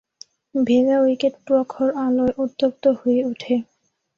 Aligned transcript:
ভেজা 0.55 0.95
উইকেট 1.01 1.33
প্রখর 1.45 1.89
আলোয় 2.05 2.33
উত্তপ্ত 2.37 2.83
হয়ে 2.99 3.21
উঠে। 3.25 3.55